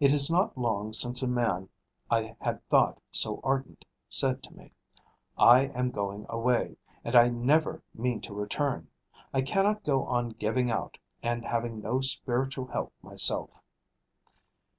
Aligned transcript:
It 0.00 0.14
is 0.14 0.30
not 0.30 0.56
long 0.56 0.94
since 0.94 1.20
a 1.20 1.28
man 1.28 1.68
I 2.10 2.34
had 2.40 2.66
thought 2.70 3.02
so 3.10 3.38
ardent 3.44 3.84
said 4.08 4.42
to 4.44 4.54
me: 4.56 4.72
"I 5.36 5.64
am 5.66 5.90
going 5.90 6.24
away; 6.30 6.78
and 7.04 7.14
I 7.14 7.28
never 7.28 7.82
mean 7.92 8.22
to 8.22 8.32
return. 8.32 8.88
I 9.30 9.42
cannot 9.42 9.84
go 9.84 10.06
on 10.06 10.30
giving 10.30 10.70
out, 10.70 10.96
and 11.22 11.44
having 11.44 11.82
no 11.82 12.00
spiritual 12.00 12.68
help 12.68 12.94
myself." 13.02 13.50